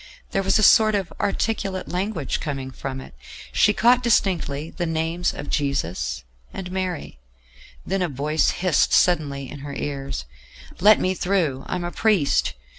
There 0.31 0.41
was 0.41 0.57
a 0.57 0.63
sort 0.63 0.95
of 0.95 1.13
articulate 1.19 1.87
language 1.87 2.39
coming 2.39 2.71
from 2.71 2.99
it; 2.99 3.13
she 3.51 3.71
caught 3.71 4.01
distinctly 4.01 4.71
the 4.71 4.87
names 4.87 5.31
of 5.31 5.47
Jesus 5.51 6.23
and 6.51 6.71
Mary; 6.71 7.19
then 7.85 8.01
a 8.01 8.09
voice 8.09 8.49
hissed 8.49 8.93
suddenly 8.93 9.47
in 9.47 9.59
her 9.59 9.75
ears: 9.75 10.25
"Let 10.79 10.99
me 10.99 11.13
through. 11.13 11.65
I 11.67 11.75
am 11.75 11.83
a 11.83 11.91
priest." 11.91 12.53